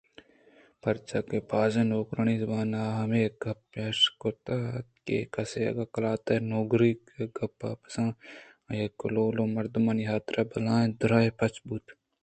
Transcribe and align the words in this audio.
پرچاکہ 0.81 1.39
بازیں 1.49 1.87
نوکرانی 1.91 2.35
زبان 2.43 2.69
ءَ 2.81 2.97
ہمے 2.99 3.23
گپ 3.41 3.61
اِش 3.81 3.99
کُتگ 4.21 4.51
اَت 4.75 4.91
کہ 5.05 5.17
کسے 5.33 5.61
اگاں 5.69 5.91
قلات 5.93 6.25
ءِ 6.33 6.45
نوگری 6.49 6.91
ئے 7.15 7.23
گپت 7.37 7.61
بزاں 7.81 8.09
آئی 8.69 8.79
ءِ 8.85 8.95
کہول 8.99 9.35
ءُمردمانی 9.43 10.03
حاترا 10.11 10.41
بلاہیں 10.49 10.91
درے 10.99 11.29
پچ 11.39 11.55
بوت 11.65 11.85